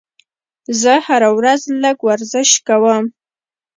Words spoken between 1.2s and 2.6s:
ورځ لږ ورزش